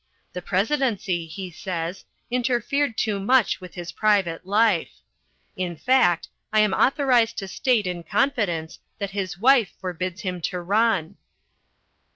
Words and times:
The 0.33 0.41
Presidency, 0.41 1.27
he 1.27 1.51
says, 1.51 2.05
interfered 2.31 2.97
too 2.97 3.19
much 3.19 3.61
with 3.61 3.75
his 3.75 3.91
private 3.91 4.47
life. 4.47 4.89
In 5.55 5.75
fact, 5.75 6.27
I 6.51 6.61
am 6.61 6.73
authorised 6.73 7.37
to 7.37 7.47
state 7.47 7.85
in 7.85 8.01
confidence 8.01 8.79
that 8.97 9.11
his 9.11 9.37
wife 9.37 9.73
forbids 9.79 10.21
him 10.21 10.41
to 10.41 10.59
run." 10.59 11.17